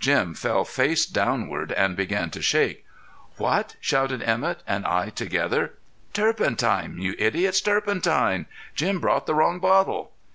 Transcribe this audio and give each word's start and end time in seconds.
Jim 0.00 0.32
fell 0.32 0.64
face 0.64 1.04
downward 1.04 1.72
and 1.72 1.94
began 1.94 2.30
to 2.30 2.40
shake. 2.40 2.86
"What?" 3.36 3.76
shouted 3.82 4.22
Emett 4.22 4.62
and 4.66 4.86
I 4.86 5.10
together. 5.10 5.74
"Turpentine, 6.14 6.96
you 7.02 7.14
idiots! 7.18 7.60
Turpentine! 7.60 8.46
Jim 8.74 8.98
brought 8.98 9.26
the 9.26 9.34
wrong 9.34 9.58
bottle!" 9.58 10.12